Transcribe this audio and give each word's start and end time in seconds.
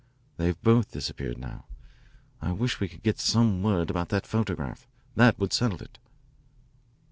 They've 0.37 0.59
both 0.63 0.89
disappeared 0.93 1.37
now. 1.37 1.65
I 2.41 2.53
wish 2.53 2.79
we 2.79 2.87
could 2.89 3.03
get 3.03 3.19
some 3.19 3.61
word 3.61 3.91
about 3.91 4.09
that 4.09 4.25
photograph. 4.25 4.87
That 5.15 5.37
would 5.37 5.53
settle 5.53 5.79
it." 5.83 5.99